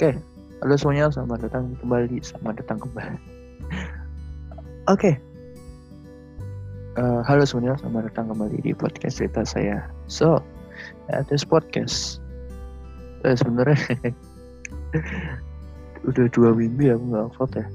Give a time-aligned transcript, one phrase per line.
[0.00, 0.16] Oke,
[0.64, 3.20] halo semuanya, selamat datang kembali, selamat datang kembali.
[4.96, 5.20] Oke,
[6.96, 9.92] uh, halo semuanya, selamat datang kembali di podcast cerita saya.
[10.08, 10.40] So,
[11.12, 12.16] at this podcast,
[13.28, 13.76] eh, sebenarnya
[16.08, 17.68] udah dua minggu ya nggak upload ya.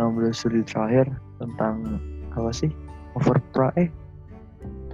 [0.00, 1.12] 16 Juli terakhir
[1.44, 2.00] tentang
[2.40, 2.72] apa sih?
[3.20, 3.92] Overpra eh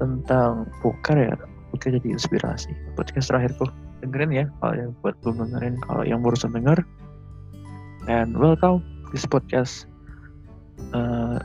[0.03, 1.39] tentang poker ya.
[1.71, 2.75] Oke jadi inspirasi.
[2.99, 3.71] Podcast terakhirku
[4.05, 6.79] dengerin ya kalau yang buat belum dengerin kalau yang barusan denger
[8.07, 9.89] and welcome this podcast.
[10.93, 11.41] Uh,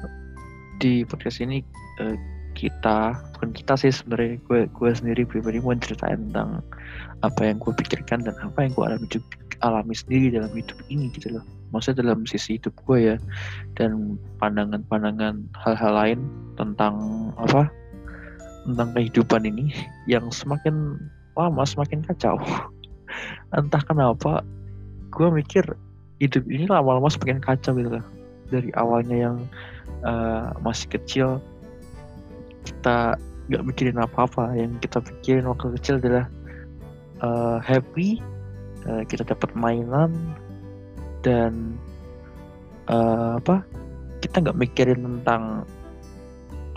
[0.83, 1.63] di podcast ini
[2.03, 2.17] uh,
[2.51, 6.59] kita bukan kita sih sebenarnya gue gue sendiri pribadi mau ceritain tentang
[7.23, 9.07] apa yang gue pikirkan dan apa yang gue alami
[9.61, 11.45] alami sendiri dalam hidup ini gitu loh.
[11.71, 13.17] Maksudnya dalam sisi hidup gue ya
[13.79, 16.19] dan pandangan-pandangan hal-hal lain
[16.59, 16.95] tentang
[17.39, 17.71] apa?
[18.67, 19.71] Tentang kehidupan ini
[20.11, 20.99] yang semakin
[21.35, 22.39] lama semakin kacau.
[23.57, 24.43] Entah kenapa
[25.11, 25.63] gue mikir
[26.23, 28.05] hidup ini lama-lama semakin kacau gitu lah
[28.51, 29.37] dari awalnya yang
[30.03, 31.39] uh, masih kecil
[32.67, 33.15] kita
[33.51, 34.53] nggak mikirin apa-apa.
[34.55, 36.25] Yang kita pikirin waktu kecil adalah
[37.23, 38.19] uh, happy
[38.87, 40.11] uh, kita dapat mainan
[41.21, 41.77] dan
[42.89, 43.65] uh, apa
[44.21, 45.65] kita nggak mikirin tentang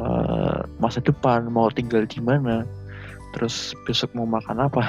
[0.00, 2.64] uh, masa depan mau tinggal di mana
[3.34, 4.86] terus besok mau makan apa?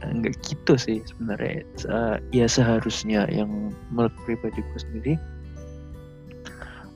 [0.16, 1.62] Nggak gitu sih sebenarnya.
[1.86, 5.14] Uh, ya seharusnya yang menurut pribadi gue sendiri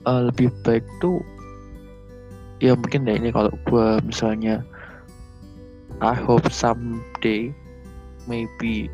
[0.09, 1.21] uh, lebih baik tuh
[2.59, 4.65] ya mungkin deh ini kalau gue misalnya
[6.03, 7.55] I hope someday
[8.27, 8.91] maybe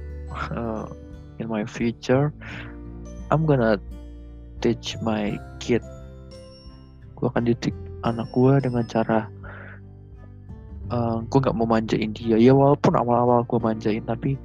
[0.52, 0.90] uh,
[1.40, 2.34] in my future
[3.32, 3.80] I'm gonna
[4.62, 5.82] teach my kid.
[7.16, 9.28] Gue akan didik anak gue dengan cara
[10.90, 12.36] uh, eh, gue nggak mau manjain dia.
[12.36, 14.36] Ya walaupun awal-awal gue manjain tapi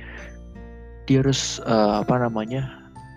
[1.10, 2.70] dia harus uh, apa namanya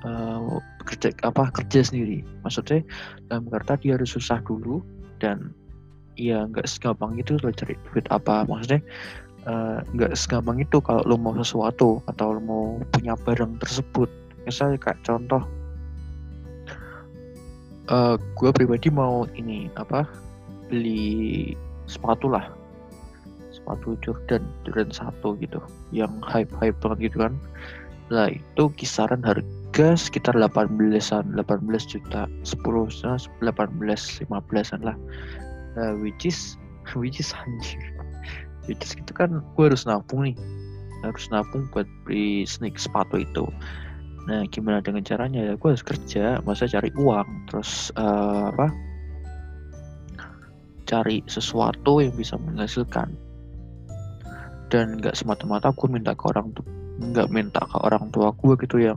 [0.02, 2.24] uh, kerja apa kerja sendiri.
[2.42, 2.82] Maksudnya
[3.28, 4.80] dalam kata dia harus susah dulu
[5.20, 5.52] dan
[6.16, 8.48] ya nggak segampang itu lo cari duit apa.
[8.48, 8.80] Maksudnya
[9.94, 14.08] nggak uh, segampang itu kalau lo mau sesuatu atau lo mau punya barang tersebut.
[14.42, 15.42] Misalnya kayak contoh
[17.90, 20.06] uh, gue pribadi mau ini apa
[20.72, 21.52] beli
[21.84, 22.61] sepatu lah
[23.62, 25.62] sepatu Jordan Jordan satu gitu
[25.94, 27.38] yang hype hype banget gitu kan.
[28.10, 31.38] Lah itu kisaran harga sekitar 18-an 18
[31.86, 34.96] juta 10 18 15-an lah.
[35.78, 36.58] Nah, which is
[36.98, 37.80] which is anjir.
[38.66, 40.36] Which is itu kan gue harus nabung nih.
[41.06, 43.46] Harus nabung buat beli sneak sepatu itu.
[44.26, 45.40] Nah gimana dengan caranya?
[45.50, 48.70] Ya gue harus kerja masa cari uang terus uh, apa?
[50.86, 53.16] Cari sesuatu yang bisa menghasilkan
[54.72, 56.48] dan nggak semata-mata gue minta ke orang
[57.02, 58.96] nggak minta ke orang tua gue gitu yang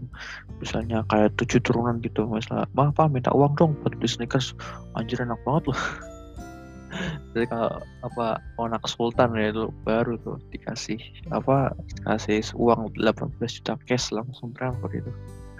[0.63, 2.24] misalnya kayak tujuh turunan gitu.
[2.31, 4.56] Misalnya mah apa minta uang dong buat beli sneakers?
[4.96, 5.81] Anjir enak banget loh.
[7.36, 10.96] Jadi kalau apa anak sultan ya itu baru tuh dikasih
[11.36, 11.75] apa
[12.07, 15.12] kasih uang 18 juta cash langsung berangkat itu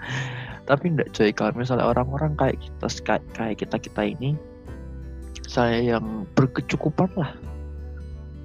[0.70, 4.32] tapi enggak coy kalau misalnya orang-orang kayak kita kayak kita kita ini
[5.46, 7.32] saya yang berkecukupan lah.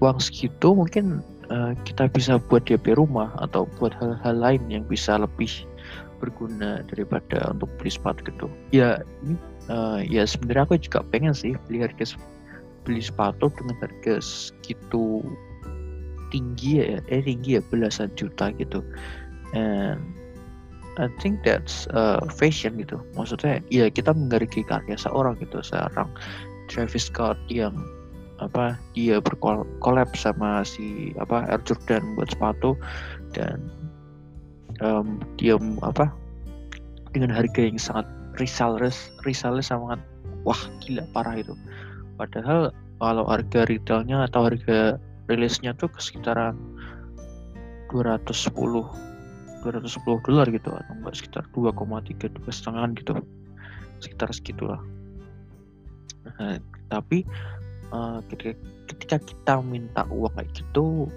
[0.02, 1.22] Uang segitu mungkin
[1.52, 5.52] uh, kita bisa buat DP rumah atau buat hal-hal lain yang bisa lebih
[6.24, 8.48] berguna daripada untuk beli sepatu gitu.
[8.72, 9.36] Ya, ini
[9.68, 12.16] uh, ya sebenarnya aku juga pengen sih beli harga
[12.88, 15.22] beli sepatu dengan harga segitu
[16.32, 18.80] tinggi ya, eh tinggi ya belasan juta gitu.
[19.52, 20.00] And
[20.96, 23.02] I think that's uh, fashion gitu.
[23.18, 26.08] Maksudnya ya kita menghargai karya seorang gitu, seorang
[26.72, 27.76] Travis Scott yang
[28.42, 32.74] apa dia berkolab sama si apa Air Jordan buat sepatu.
[33.32, 33.70] Dan
[34.82, 36.10] um, dia apa
[37.14, 38.10] dengan harga yang sangat
[38.42, 40.02] resellers resellers sangat
[40.44, 41.54] wah gila parah itu.
[42.18, 44.98] Padahal kalau harga retailnya atau harga
[45.30, 46.58] rilisnya tuh sekitaran
[47.94, 48.52] 210
[49.62, 53.14] 210 dolar gitu atau enggak sekitar 2,3 dua setengah gitu.
[54.02, 54.82] Sekitar segitulah.
[56.26, 56.58] Nah,
[56.90, 57.26] tapi
[57.92, 61.08] uh, ketika, kita minta uang kayak gitu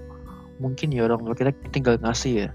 [0.62, 2.48] mungkin ya orang tua kita tinggal ngasih ya.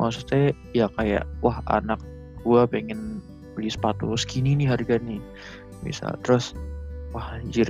[0.00, 2.00] Maksudnya ya kayak wah anak
[2.40, 3.20] gua pengen
[3.52, 5.20] beli sepatu segini nih harga nih.
[5.84, 6.56] Misal terus
[7.12, 7.68] wah anjir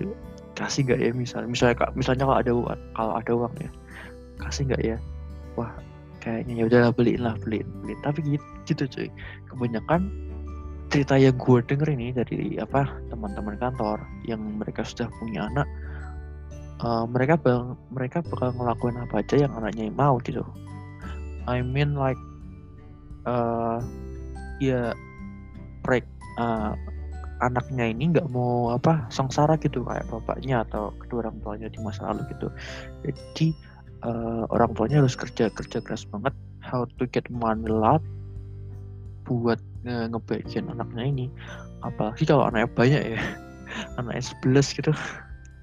[0.54, 1.10] kasih gak ya?
[1.10, 3.70] Misal misalnya misalnya kalau ada uang kalau ada uang ya
[4.38, 4.96] kasih gak ya?
[5.58, 5.70] Wah
[6.22, 7.98] kayaknya ya udahlah beliin lah beliin beliin.
[8.06, 9.08] Tapi gitu, gitu cuy.
[9.50, 10.06] Kebanyakan
[10.92, 15.64] cerita yang gue denger ini dari apa teman-teman kantor yang mereka sudah punya anak
[16.84, 20.44] uh, mereka bang mereka bakal ngelakuin apa aja yang anaknya mau gitu.
[21.48, 22.20] I mean like
[23.24, 23.80] uh,
[24.60, 24.92] ya
[25.82, 26.06] proyek
[26.38, 26.76] uh,
[27.42, 32.12] anaknya ini nggak mau apa sengsara gitu kayak bapaknya atau kedua orang tuanya di masa
[32.12, 32.46] lalu gitu.
[33.02, 33.46] Jadi
[34.04, 38.04] uh, orang tuanya harus kerja kerja keras banget how to get money lot
[39.26, 41.26] buat nge ngebaikin anaknya ini.
[41.82, 43.20] Apalagi kalau anaknya banyak ya.
[43.98, 44.92] Anaknya 11 gitu.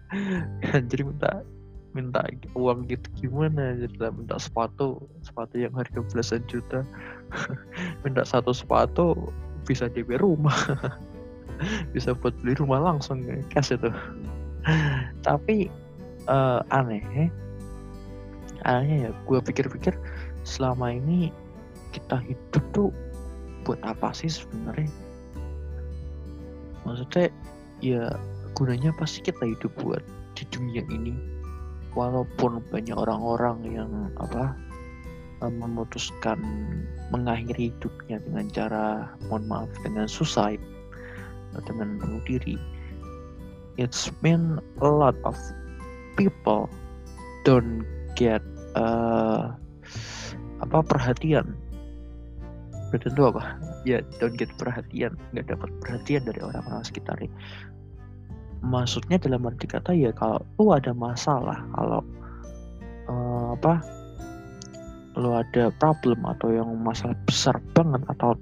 [0.89, 1.45] Jadi minta
[1.93, 2.21] minta
[2.53, 3.77] uang gitu gimana?
[3.77, 6.85] Jadi minta sepatu sepatu yang harga belasan juta.
[8.05, 9.29] Minta satu sepatu
[9.65, 10.57] bisa DP rumah.
[11.93, 13.21] Bisa buat beli rumah langsung
[13.53, 13.89] cash itu.
[15.21, 15.69] Tapi
[16.29, 17.29] uh, aneh
[18.67, 19.95] anehnya ya gue pikir-pikir
[20.43, 21.31] selama ini
[21.95, 22.89] kita hidup tuh
[23.63, 24.91] buat apa sih sebenarnya?
[26.87, 27.27] Maksudnya
[27.83, 28.13] ya
[28.55, 30.03] gunanya pasti kita hidup buat
[30.35, 31.15] di dunia ini?
[31.97, 33.91] Walaupun banyak orang-orang yang
[34.21, 34.53] apa
[35.41, 36.37] eh, memutuskan
[37.09, 38.85] mengakhiri hidupnya dengan cara
[39.27, 40.61] mohon maaf dengan suicide
[41.65, 42.55] dengan bunuh diri.
[43.79, 45.33] It's mean a lot of
[46.19, 46.67] people
[47.47, 47.87] don't
[48.19, 48.43] get
[48.75, 49.55] uh,
[50.59, 51.55] apa perhatian
[52.97, 53.61] tentu apa?
[53.85, 55.13] Ya don't get perhatian.
[55.37, 57.29] Nggak dapat perhatian dari orang-orang sekitarnya
[58.59, 62.03] maksudnya dalam arti kata ya kalau lu ada masalah kalau
[63.07, 63.79] uh, apa
[65.19, 68.35] lu ada problem atau yang masalah besar banget atau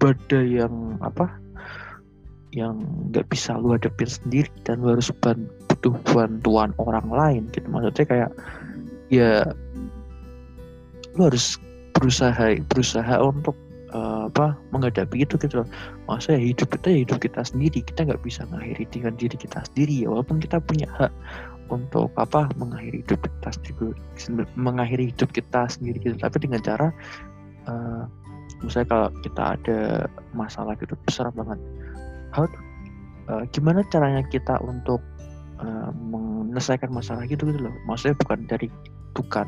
[0.00, 1.28] badai yang apa
[2.52, 7.64] yang nggak bisa lu hadapin sendiri dan lu harus butuh bantuan orang lain gitu.
[7.72, 8.30] Maksudnya kayak
[9.08, 9.40] ya
[11.16, 11.56] lu harus
[11.96, 13.56] berusaha berusaha untuk
[13.92, 15.68] uh, apa menghadapi itu gitu loh.
[16.08, 17.78] Maksudnya hidup kita ya hidup kita sendiri.
[17.84, 20.08] Kita nggak bisa mengakhiri dengan diri kita sendiri ya.
[20.10, 21.12] Walaupun kita punya hak
[21.72, 23.94] untuk apa mengakhiri hidup kita sendiri
[24.60, 26.16] mengakhiri hidup kita sendiri gitu.
[26.18, 26.88] Tapi dengan cara
[27.68, 28.04] uh,
[28.64, 29.78] misalnya kalau kita ada
[30.36, 31.60] masalah gitu besar banget.
[32.32, 32.48] How
[33.28, 35.00] uh, gimana caranya kita untuk
[35.60, 37.74] uh, menyelesaikan masalah gitu gitu loh.
[37.88, 38.68] Maksudnya bukan dari
[39.12, 39.46] bukan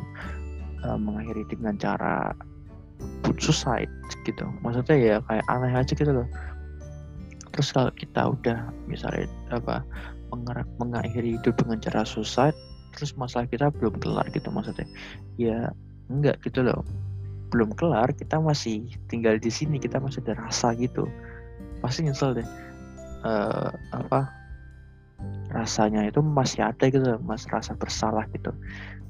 [0.85, 2.33] uh, mengakhiri dengan cara
[3.39, 3.91] suicide
[4.25, 4.47] gitu.
[4.63, 6.29] Maksudnya ya kayak aneh aja gitu loh.
[7.55, 8.59] Terus kalau kita udah
[8.91, 9.87] misalnya apa
[10.83, 12.59] mengakhiri hidup dengan cara suicide
[12.95, 14.87] terus masalah kita belum kelar gitu maksudnya.
[15.39, 15.71] Ya
[16.11, 16.83] enggak gitu loh.
[17.51, 21.07] Belum kelar kita masih tinggal di sini kita masih ada rasa gitu.
[21.83, 22.49] Pasti nyesel deh.
[23.25, 24.29] Uh, apa
[25.65, 28.53] rasanya itu masih ada gitu mas rasa bersalah gitu.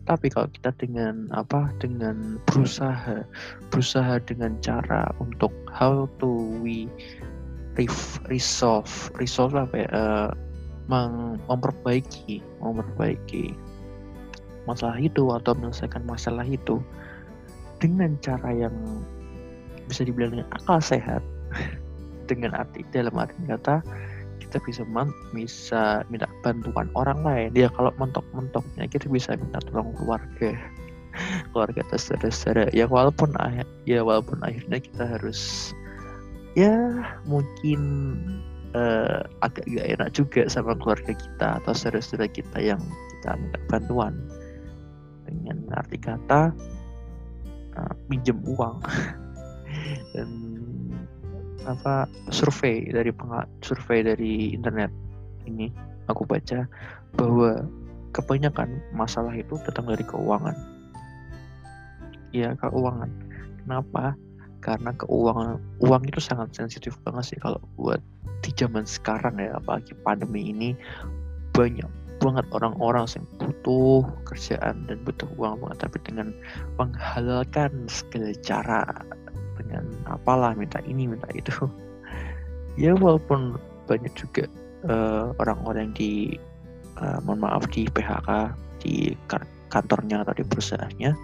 [0.06, 3.26] Tapi kalau kita dengan apa dengan berusaha
[3.74, 6.30] berusaha dengan cara untuk how to
[6.62, 6.86] we
[8.30, 8.86] resolve
[9.18, 10.30] resolve apa ya uh,
[11.50, 13.56] memperbaiki memperbaiki
[14.68, 16.78] masalah itu atau menyelesaikan masalah itu
[17.82, 18.76] dengan cara yang
[19.90, 21.20] bisa dibilang dengan akal sehat
[22.30, 23.84] dengan arti dalam arti kata
[24.54, 24.82] kita bisa
[25.34, 27.50] bisa minta bantuan orang lain.
[27.58, 30.54] Ya kalau mentok-mentoknya kita bisa minta tolong keluarga.
[31.50, 32.70] Keluarga saudara-saudara.
[32.70, 33.34] Ya walaupun
[33.82, 35.74] ya walaupun akhirnya kita harus
[36.54, 36.70] ya
[37.26, 37.82] mungkin
[38.78, 42.78] uh, agak gak enak juga sama keluarga kita atau saudara-saudara kita yang
[43.18, 44.14] kita minta bantuan.
[45.26, 46.54] Dengan arti kata
[47.74, 48.78] uh, pinjam uang.
[50.14, 50.53] Dan
[51.64, 53.10] apa survei dari
[53.64, 54.92] survei dari internet
[55.48, 55.68] ini
[56.08, 56.68] aku baca
[57.16, 57.64] bahwa
[58.14, 60.54] kebanyakan masalah itu datang dari keuangan.
[62.30, 63.10] Ya keuangan.
[63.66, 64.14] Kenapa?
[64.62, 68.00] Karena keuangan uang itu sangat sensitif banget sih kalau buat
[68.40, 70.70] di zaman sekarang ya apalagi pandemi ini
[71.52, 71.88] banyak
[72.22, 76.28] banget orang-orang yang butuh kerjaan dan butuh uang banget tapi dengan
[76.80, 78.80] menghalalkan segala cara
[79.60, 79.84] dengan
[80.24, 81.52] apalah minta ini minta itu.
[82.74, 83.54] Ya walaupun
[83.86, 84.50] banyak juga
[84.90, 86.34] uh, orang-orang di
[86.98, 88.50] uh, mohon maaf di PHK
[88.82, 89.14] di
[89.70, 91.14] kantornya atau di perusahaannya.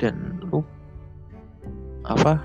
[0.00, 0.64] Dan lu
[2.08, 2.40] apa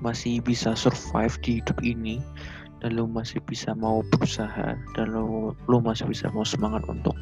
[0.00, 2.24] masih bisa survive di hidup ini
[2.80, 7.16] dan lu masih bisa mau berusaha dan lu, lu masih bisa mau semangat untuk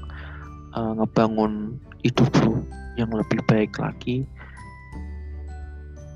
[0.78, 2.62] uh, ngebangun hidup lu
[2.98, 4.22] yang lebih baik lagi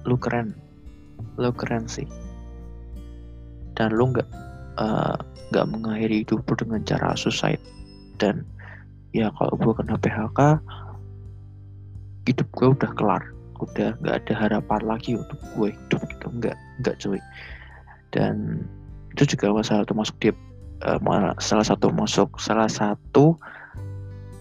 [0.06, 0.54] lu keren.
[1.36, 2.06] Lu keren sih.
[3.76, 4.28] Dan lu nggak
[4.80, 5.16] eh,
[5.52, 7.60] nggak uh, mengakhiri hidup lu dengan cara suicide.
[8.16, 8.46] Dan
[9.12, 10.40] ya kalau gue kena PHK
[12.30, 13.22] hidup gue udah kelar.
[13.60, 16.26] Udah nggak ada harapan lagi untuk gue hidup gitu.
[16.30, 17.20] Nggak nggak cuy.
[18.14, 18.64] Dan
[19.12, 20.30] itu juga masalah satu masuk di
[20.84, 23.36] uh, salah satu masuk salah satu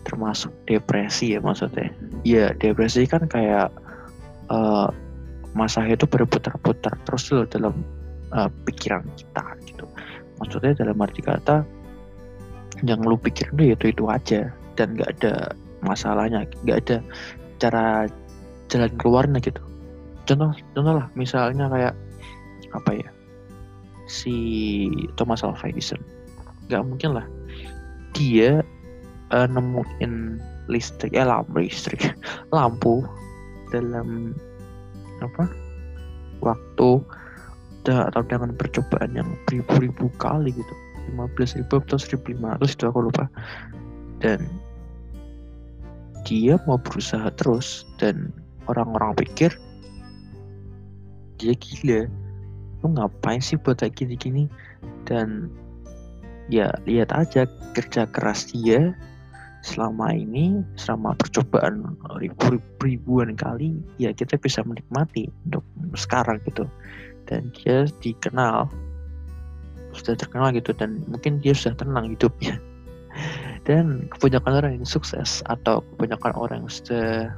[0.06, 1.90] termasuk depresi ya maksudnya.
[2.24, 3.74] Ya depresi kan kayak
[4.54, 4.94] uh,
[5.56, 7.74] masa itu berputar-putar terus loh dalam
[8.36, 9.88] uh, pikiran kita gitu.
[10.44, 11.64] Maksudnya dalam arti kata
[12.84, 16.98] yang lu pikirin itu itu aja dan nggak ada masalahnya nggak ada
[17.64, 18.12] cara
[18.68, 19.64] jalan keluarnya gitu.
[20.28, 21.96] Contoh contoh lah misalnya kayak
[22.76, 23.10] apa ya
[24.12, 24.36] si
[25.16, 26.04] Thomas Alva Edison.
[26.68, 27.26] Nggak mungkin lah
[28.12, 28.60] dia
[29.32, 32.12] uh, nemuin listrik eh lampu listrik
[32.56, 33.06] lampu
[33.70, 34.36] dalam
[35.22, 35.48] apa?
[36.44, 36.90] Waktu
[37.86, 40.74] atau dengan percobaan yang ribu-ribu kali gitu.
[41.14, 43.30] 15 ribu atau 1500 itu aku lupa.
[44.18, 44.42] Dan
[46.26, 48.34] dia mau berusaha terus dan
[48.66, 49.54] orang-orang pikir
[51.38, 52.10] dia gila
[52.82, 54.50] lu ngapain sih buat kayak gini-gini?
[55.06, 55.54] Dan
[56.50, 57.46] ya lihat aja
[57.78, 58.98] kerja keras dia
[59.66, 65.66] selama ini selama percobaan ribu ribuan kali ya kita bisa menikmati untuk
[65.98, 66.70] sekarang gitu.
[67.26, 68.70] Dan dia dikenal
[69.98, 72.62] sudah terkenal gitu dan mungkin dia sudah tenang hidupnya.
[73.66, 77.34] Dan kebanyakan orang yang sukses atau kebanyakan orang yang sudah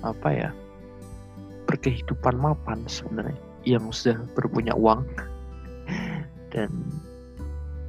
[0.00, 0.48] apa ya
[1.68, 3.36] berkehidupan mapan sebenarnya
[3.68, 5.04] yang sudah berpunya uang.
[6.56, 6.72] Dan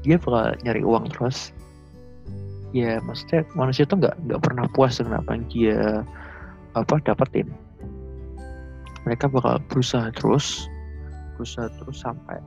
[0.03, 1.55] dia bakal nyari uang terus
[2.75, 5.79] ya maksudnya manusia tuh nggak nggak pernah puas dengan apa yang dia
[6.77, 7.49] apa dapetin.
[9.07, 10.69] Mereka bakal berusaha terus
[11.33, 12.37] berusaha terus sampai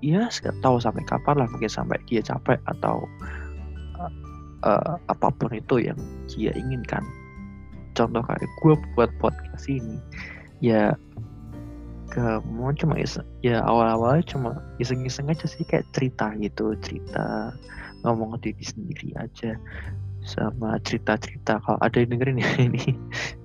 [0.00, 3.04] ya nggak tahu sampai kapan lah mungkin sampai dia capek atau
[4.00, 4.12] uh,
[4.64, 5.98] uh, apa pun itu yang
[6.30, 7.04] dia inginkan.
[7.96, 9.96] Contoh kayak gue buat podcast ini
[10.60, 10.96] ya
[12.16, 17.52] kamu cuma iseng ya awal-awalnya cuma iseng-iseng aja sih kayak cerita gitu cerita
[18.00, 19.60] ngomong diri sendiri aja
[20.26, 21.62] sama cerita-cerita.
[21.62, 22.96] Kalau ada yang dengerin ya ini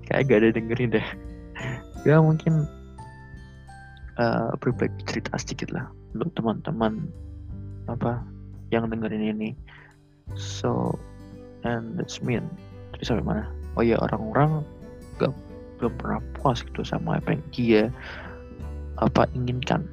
[0.09, 1.07] kayak gak ada yang dengerin deh.
[2.07, 2.65] Ya mungkin
[4.17, 4.55] uh,
[5.05, 7.11] cerita sedikit lah untuk teman-teman
[7.91, 8.25] apa
[8.73, 9.49] yang dengerin ini.
[10.33, 10.95] So
[11.67, 12.49] and that's mean
[12.97, 13.43] terus sampai mana?
[13.75, 14.65] Oh ya orang-orang
[15.21, 15.35] gak
[15.77, 17.83] belum pernah puas gitu sama apa yang dia
[19.01, 19.85] apa inginkan.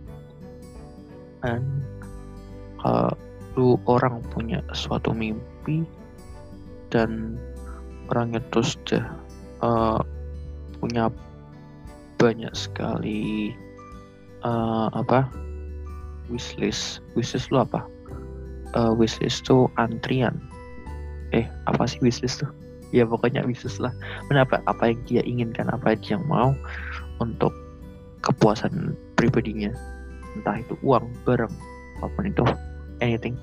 [1.41, 1.65] Dan
[2.79, 3.17] kalau
[3.59, 5.83] lu orang punya suatu mimpi
[6.95, 7.35] dan
[8.13, 9.05] orang itu sudah
[9.65, 10.01] uh,
[10.79, 11.11] punya
[12.19, 13.53] banyak sekali
[14.47, 15.27] uh, apa
[16.31, 17.03] wishlist.
[17.19, 17.83] Wishlist lu apa?
[18.77, 20.39] Uh, wishlist tuh antrian.
[21.35, 22.51] Eh apa sih wishlist tuh?
[22.95, 23.93] Ya pokoknya wishlist lah.
[24.31, 24.65] Kenapa?
[24.65, 25.69] Apa yang dia inginkan?
[25.69, 26.57] Apa yang mau
[27.21, 27.53] untuk
[28.23, 29.73] kepuasan pribadinya.
[30.39, 31.53] Entah itu uang barang
[31.99, 32.45] apa pun itu.
[33.03, 33.35] Anything.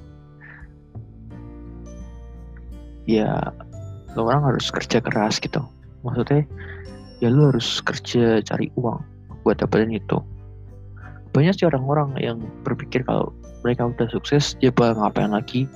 [3.06, 3.54] Ya
[4.16, 5.62] lo orang harus kerja keras gitu.
[6.04, 6.48] Maksudnya
[7.20, 9.00] ya lo harus kerja cari uang
[9.44, 10.20] buat dapetin itu.
[11.36, 15.68] Banyak sih orang-orang yang berpikir kalau mereka udah sukses dia bakal ngapain lagi?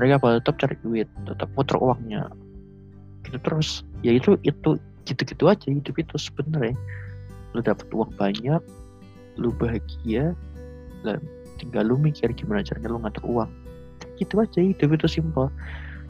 [0.00, 2.32] Mereka bakal tetap cari duit tetap muter uangnya.
[3.24, 3.84] Gitu terus.
[4.00, 6.74] Ya itu itu gitu-gitu aja hidup itu sebenarnya
[7.56, 8.60] lu dapat uang banyak
[9.40, 10.36] lu bahagia
[11.04, 11.20] dan
[11.56, 13.50] tinggal lu mikir gimana caranya lu ngatur uang.
[14.20, 15.48] Gitu aja hidup itu simpel.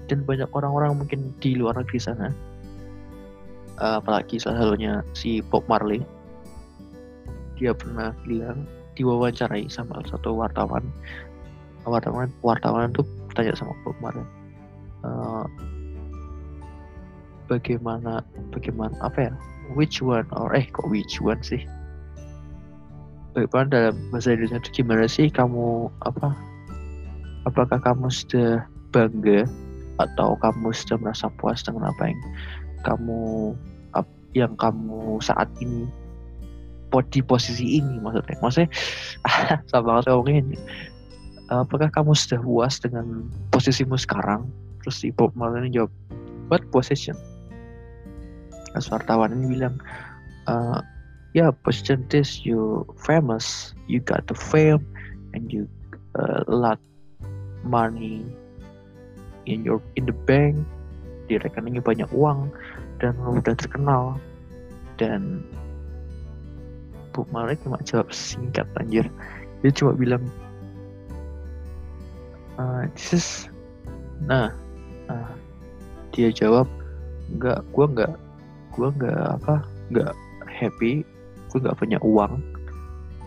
[0.07, 2.31] Dan banyak orang-orang mungkin di luar negeri sana
[3.81, 6.03] uh, apalagi salah satunya si Bob Marley
[7.57, 10.85] dia pernah bilang diwawancarai sama satu wartawan.
[11.87, 13.07] Wartawan wartawan tuh
[13.39, 14.27] tanya sama Bob Marley
[15.07, 15.47] uh,
[17.47, 19.33] bagaimana bagaimana apa ya
[19.75, 20.29] which one?
[20.37, 21.65] Or eh kok which one sih?
[23.35, 25.29] Bagaimana dalam bahasa Indonesia itu gimana sih?
[25.29, 26.33] Kamu apa?
[27.45, 29.45] Apakah kamu sudah bangga?
[29.97, 32.21] Atau kamu sudah merasa puas dengan apa yang
[32.85, 33.21] kamu
[34.37, 35.89] yang kamu saat ini
[37.13, 38.37] di posisi ini maksudnya?
[38.41, 38.69] Maksudnya
[39.69, 40.47] sama banget ngomongin
[41.53, 44.49] apakah kamu sudah puas dengan posisimu sekarang?
[44.81, 45.93] Terus Bob Marley jawab
[46.49, 47.17] what position
[48.77, 49.81] Terus wartawan ini bilang
[50.45, 50.85] uh,
[51.33, 52.05] ya yeah, position
[52.45, 54.85] you famous you got the fame
[55.33, 55.65] and you
[56.21, 56.77] uh, lot
[57.65, 58.21] money
[59.49, 60.61] in your in the bank
[61.25, 62.53] di rekeningnya banyak uang
[63.01, 64.21] dan lo udah terkenal.
[65.01, 65.41] Dan
[67.17, 69.09] Bu Malik cuma jawab singkat anjir.
[69.65, 70.21] Dia cuma bilang
[72.61, 73.27] uh, this is
[74.29, 74.53] nah
[75.09, 75.33] uh,
[76.13, 76.69] dia jawab
[77.41, 78.13] nggak gue nggak
[78.77, 80.13] gue nggak apa nggak
[80.47, 81.03] happy
[81.51, 82.39] gue nggak punya uang.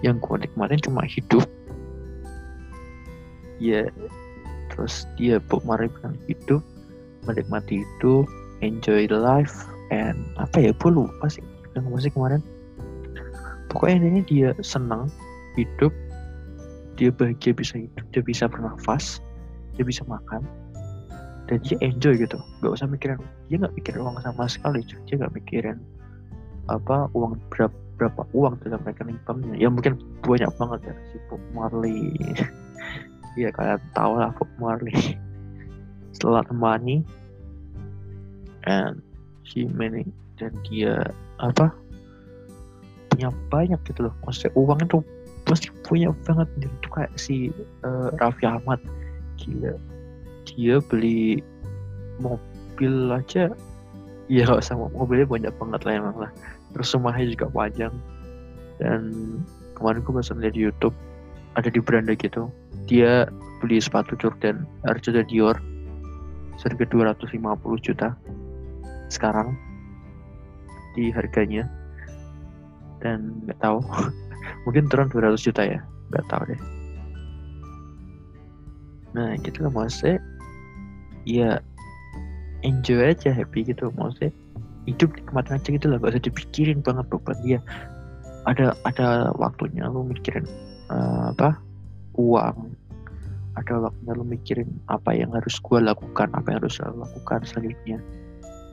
[0.06, 1.44] Yang gue nikmatin cuma hidup.
[3.60, 3.90] Ya
[4.72, 6.62] terus dia bilang hidup
[7.28, 8.30] menikmati hidup
[8.64, 11.44] enjoy life and apa ya gue lupa sih
[11.76, 12.42] yang masih kemarin.
[13.68, 15.12] Pokoknya ini dia senang
[15.60, 15.92] hidup
[17.00, 19.24] dia bahagia bisa hidup dia bisa bernafas
[19.80, 20.44] dia bisa makan
[21.50, 22.38] dan dia enjoy gitu.
[22.62, 23.18] Nggak usah mikirin
[23.50, 25.82] dia nggak mikirin uang sama sekali dia nggak mikirin
[26.70, 29.58] apa uang berapa berapa uang dalam rekening banknya.
[29.58, 32.14] Ya mungkin banyak banget ya si Bob Marley.
[33.38, 34.94] Ya kalian tahu lah Bob Marley.
[36.18, 37.06] Setelah money
[38.68, 39.00] and
[39.46, 41.08] he many dan dia
[41.40, 41.72] apa
[43.14, 44.14] punya banyak gitu loh.
[44.26, 44.98] Maksudnya uang itu
[45.46, 46.50] pasti punya banget.
[46.58, 47.54] Itu kayak si
[47.86, 48.82] uh, Raffi Ahmad.
[49.40, 49.89] Gila
[50.60, 51.40] dia beli
[52.20, 53.48] mobil aja.
[54.28, 56.32] Ya usah mobilnya banyak banget lah emang lah.
[56.76, 57.96] Terus rumahnya juga panjang.
[58.84, 59.02] Dan
[59.80, 60.96] kemarin gue baru lihat di YouTube
[61.56, 62.52] ada di beranda gitu.
[62.92, 63.32] Dia
[63.64, 64.68] beli sepatu Jordan
[65.00, 65.56] Jordan Dior
[66.60, 67.40] seharga 250
[67.88, 68.14] juta.
[69.08, 69.56] Sekarang
[71.00, 71.72] di harganya.
[73.00, 73.80] Dan nggak tahu
[74.68, 75.80] mungkin turun 200 juta ya.
[76.12, 76.62] Nggak tahu deh.
[79.16, 80.22] Nah gitu lah maksudnya
[81.24, 81.60] ya
[82.64, 83.92] enjoy aja happy gitu.
[83.96, 84.32] Maksudnya
[84.88, 87.60] hidup nikmatin aja gitu lah gak usah dipikirin banget beban dia.
[88.48, 90.48] Ada ada waktunya lu mikirin
[90.90, 91.60] uh, apa
[92.18, 92.74] uang.
[93.60, 98.00] Ada waktunya lu mikirin apa yang harus gue lakukan apa yang harus lo lakukan selanjutnya.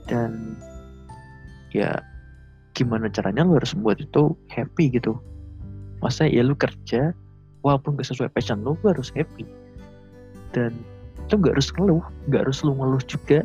[0.07, 0.55] Dan
[1.75, 1.99] ya
[2.73, 5.19] gimana caranya lu harus buat itu happy gitu.
[6.01, 7.11] Masa ya lu kerja
[7.67, 9.43] walaupun gak sesuai passion lu, lu harus happy.
[10.55, 10.79] Dan
[11.33, 13.43] lu gak harus ngeluh gak harus lu ngeluh juga.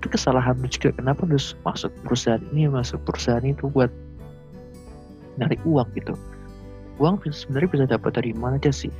[0.00, 0.94] Itu kesalahan lu juga.
[0.94, 3.90] Kenapa harus masuk perusahaan ini masuk perusahaan itu buat
[5.40, 6.14] nyari uang gitu?
[7.02, 8.92] Uang sebenarnya bisa dapat dari mana aja sih?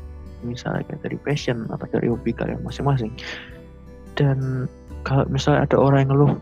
[0.42, 3.14] Misalnya kayak dari passion atau dari hobi kalian masing-masing.
[4.18, 4.66] Dan
[5.06, 6.32] kalau misalnya ada orang yang ngeluh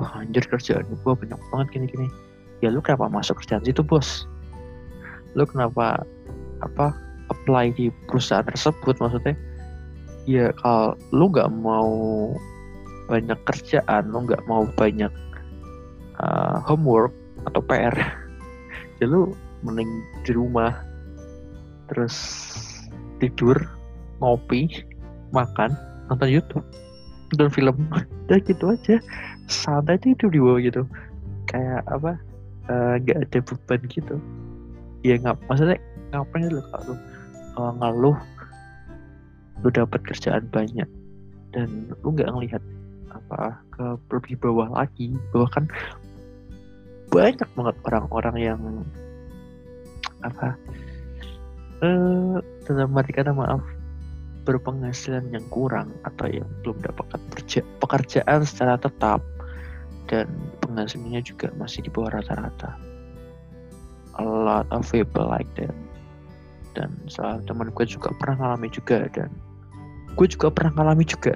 [0.00, 2.08] wah anjir kerjaan gue banyak banget gini-gini.
[2.60, 4.28] Ya lu kenapa masuk kerjaan situ bos?
[5.32, 6.04] Lu kenapa
[6.60, 6.92] apa
[7.32, 9.32] apply di perusahaan tersebut maksudnya
[10.28, 11.92] ya kalau lu nggak mau
[13.10, 15.10] banyak kerjaan lu nggak mau banyak
[16.20, 17.10] uh, homework
[17.48, 17.94] atau PR
[19.00, 19.32] ya lu
[19.64, 19.88] mending
[20.24, 20.72] di rumah.
[21.90, 22.16] Terus
[23.18, 23.58] tidur
[24.22, 24.86] ngopi
[25.34, 25.74] makan
[26.06, 26.66] nonton YouTube
[27.34, 27.76] nonton film.
[28.26, 28.96] Udah gitu aja.
[29.50, 30.86] Santai itu di bawah gitu.
[31.50, 32.14] Kayak apa
[32.70, 34.16] Eh, nggak uh, ada beban gitu.
[35.02, 35.78] Ya nggak maksudnya
[36.14, 36.94] ngapain lu kalau
[37.58, 38.18] uh, ngeluh
[39.60, 40.88] lu dapat kerjaan banyak.
[41.50, 42.62] Dan lu nggak ngelihat
[43.10, 45.14] apa ke lebih bawah lagi.
[45.34, 45.64] Bahwa kan
[47.10, 48.60] banyak banget orang-orang yang
[50.20, 50.54] apa
[51.80, 52.36] eh
[52.68, 53.64] dalam arti kata maaf
[54.44, 57.20] berpenghasilan yang kurang atau yang belum dapatkan
[57.80, 59.20] pekerjaan secara tetap
[60.08, 60.26] dan
[60.64, 62.74] penghasilannya juga masih di bawah rata-rata.
[64.18, 65.72] A lot of people like that.
[66.74, 69.30] Dan salah teman gue juga pernah ngalami juga dan
[70.20, 71.32] gue juga pernah ngalami juga.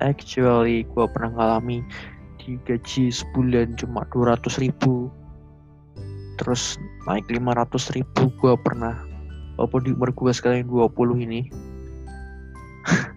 [0.00, 1.84] Actually gue pernah ngalami
[2.40, 5.12] di gaji sebulan cuma 200 ribu.
[6.40, 8.96] Terus naik 500 ribu gue pernah.
[9.60, 11.52] Walaupun di umur gue sekarang 20 ini.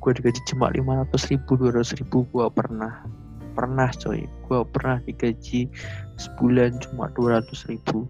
[0.00, 3.04] Gue digaji cuma 500 ribu 200 ribu gue pernah.
[3.52, 4.24] Pernah coy.
[4.48, 5.68] Gue pernah digaji
[6.16, 8.08] sebulan cuma 200 ribu.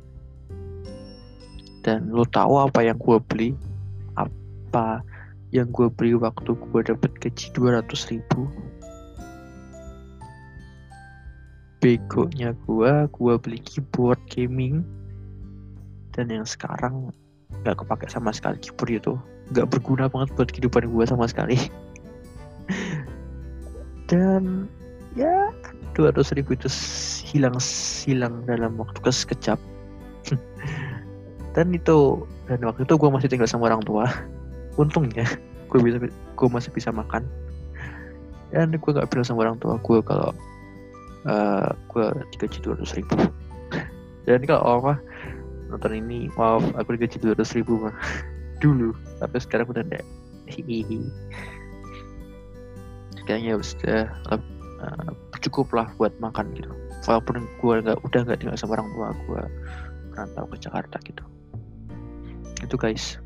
[1.83, 3.51] Dan lo tahu apa yang gue beli?
[4.15, 5.03] Apa
[5.51, 8.47] yang gue beli waktu gue dapet gaji 200 ribu.
[11.83, 14.87] Begonya gue gue beli keyboard gaming.
[16.15, 17.11] Dan yang sekarang
[17.63, 19.15] nggak kepake sama sekali keyboard itu.
[19.51, 21.59] Nggak berguna banget buat kehidupan gue sama sekali.
[24.11, 24.71] Dan
[25.19, 25.51] ya
[25.99, 26.71] 200 ribu itu
[27.27, 27.59] hilang
[28.07, 29.59] hilang dalam waktu sekejap.
[31.59, 34.07] Dan itu dan waktu itu gue masih tinggal sama orang tua
[34.81, 35.29] untungnya
[35.71, 37.23] gue bisa gue masih bisa makan.
[38.51, 40.35] Dan gue gak bilang sama orang tua gue kalau
[41.29, 43.14] uh, gue digaji 200 ribu.
[44.27, 44.95] Dan kalau apa
[45.71, 47.95] nonton ini maaf aku digaji 200 ribu mah.
[48.62, 50.05] Dulu tapi sekarang udah enggak
[50.51, 51.07] hihihi.
[53.29, 56.73] Kayaknya sudah uh, cukup lah buat makan gitu.
[57.07, 59.43] Walaupun gue nggak udah nggak tinggal sama orang tua gue
[60.11, 61.25] merantau ke Jakarta gitu.
[62.61, 63.16] Itu guys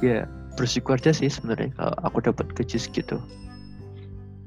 [0.00, 0.24] ya
[0.58, 3.16] bersyukur aja sih sebenarnya kalau aku dapat gaji segitu.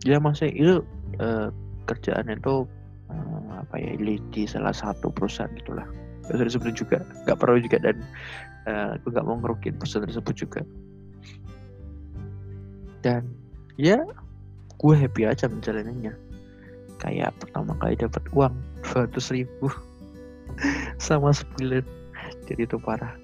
[0.03, 0.75] Ya masih itu
[1.23, 1.49] uh,
[1.87, 2.67] kerjaan itu
[3.09, 3.95] uh, apa ya
[4.29, 5.87] di salah satu perusahaan gitulah.
[6.27, 7.97] Sudah disebut juga nggak perlu juga dan
[8.67, 10.61] uh, gue nggak mau ngerukin perusahaan tersebut juga.
[13.03, 13.27] Dan
[13.79, 13.99] ya
[14.79, 16.11] gue happy aja menjalaninya
[16.99, 18.55] kayak pertama kali dapat uang
[18.95, 19.67] 200 ribu
[21.03, 21.83] sama sembilan
[22.47, 23.15] jadi itu parah.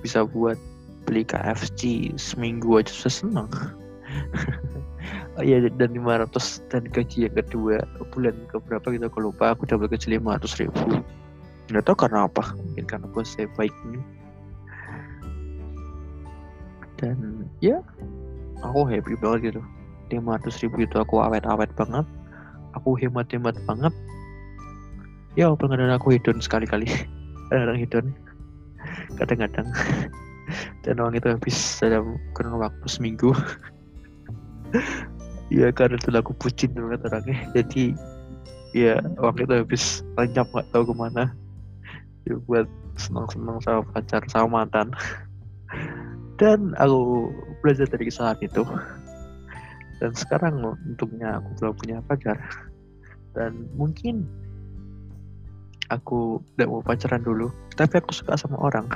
[0.00, 0.56] Bisa buat
[1.06, 3.50] beli KFC seminggu aja sudah senang
[5.36, 6.34] oh iya dan 500
[6.72, 9.52] dan gaji yang kedua bulan keberapa gitu aku lupa.
[9.52, 11.04] Aku dapat gaji 500 ribu.
[11.68, 12.42] Nggak tahu karena apa.
[12.56, 14.00] Mungkin karena saya baik ini.
[16.96, 17.84] Dan ya
[18.64, 19.62] aku happy banget gitu.
[20.08, 22.06] 500 ribu itu aku awet-awet banget.
[22.78, 23.92] Aku hemat-hemat banget.
[25.36, 26.88] Ya kadang aku hedon sekali-kali.
[27.52, 27.78] Kadang-kadang.
[27.78, 28.06] Hedon
[29.16, 29.68] kadang-kadang
[30.86, 33.34] dan uang itu habis dalam kurun waktu seminggu.
[35.46, 37.38] Ya karena itu aku pucin banget orangnya.
[37.54, 37.94] Jadi
[38.74, 41.30] ya uang itu habis lenyap nggak tahu ke mana.
[42.26, 42.66] Ya buat
[42.98, 44.90] senang-senang sama pacar sama mantan.
[46.34, 47.30] Dan aku
[47.62, 48.66] belajar dari kesalahan itu.
[50.02, 52.42] Dan sekarang untungnya aku belum punya pacar.
[53.30, 54.26] Dan mungkin
[55.94, 57.54] aku tidak mau pacaran dulu.
[57.78, 58.90] Tapi aku suka sama orang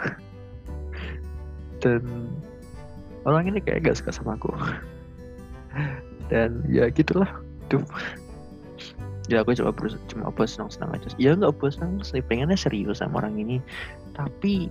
[1.81, 2.05] dan
[3.25, 4.53] orang ini kayak gak suka sama aku.
[6.31, 7.29] Dan ya gitulah.
[7.67, 7.83] Tuh
[9.31, 11.07] ya aku cuma berusaha, cuma apa senang senang aja.
[11.15, 13.63] Ya nggak senang sih pengennya serius sama orang ini.
[14.19, 14.67] Tapi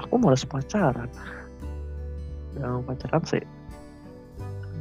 [0.00, 1.08] aku malas pacaran.
[2.56, 3.44] Nggak mau pacaran sih.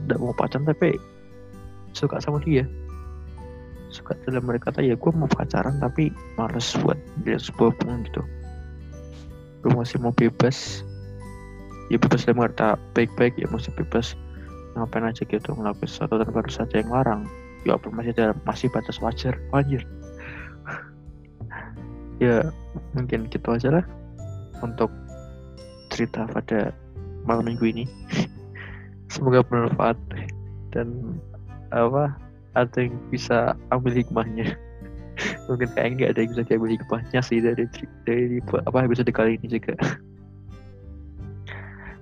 [0.08, 0.96] Nggak mau pacaran tapi
[1.92, 2.64] suka sama dia.
[3.92, 4.72] Suka dalam mereka.
[4.72, 8.24] Kata ya gue mau pacaran tapi males buat dia sebuah pun gitu.
[9.60, 10.88] Gue masih mau bebas
[11.90, 14.14] ya bebas dalam kata baik-baik ya masih bebas.
[14.78, 17.22] Ngapain aja gitu ngelakuin sesuatu dan baru saja yang larang?
[17.66, 19.84] Ya apa masih ada masih batas wajar wajar.
[22.20, 22.52] Ya
[22.92, 23.86] mungkin gitu aja lah
[24.60, 24.92] untuk
[25.88, 26.76] cerita pada
[27.24, 27.88] malam minggu ini.
[29.14, 29.96] Semoga bermanfaat
[30.76, 31.16] dan
[31.72, 32.12] apa
[32.60, 34.52] ada yang bisa ambil hikmahnya.
[35.48, 37.64] Mungkin kayaknya nggak ada yang bisa diambil hikmahnya sih dari
[38.04, 39.80] dari apa bisa dikali ini juga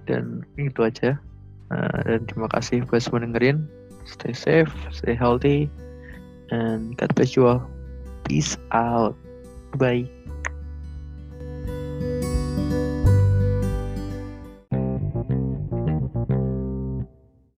[0.07, 1.19] dan itu aja.
[1.67, 3.67] Uh, dan terima kasih buat semua dengerin.
[4.07, 5.67] Stay safe stay healthy
[6.49, 7.67] and God bless you all.
[8.23, 9.19] Peace out.
[9.75, 10.07] Bye